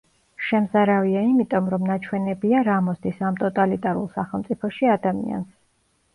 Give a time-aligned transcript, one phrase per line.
[0.43, 5.55] შემზარავია იმიტომ რომ ნაჩვენებია რა მოსდის ამ ტოტალიტარულ სახელმწიფოში ადამიანს.